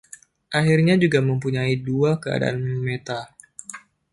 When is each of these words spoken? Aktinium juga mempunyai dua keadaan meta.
Aktinium 0.57 0.97
juga 1.05 1.19
mempunyai 1.29 1.73
dua 1.87 2.11
keadaan 2.23 2.57
meta. 2.85 3.19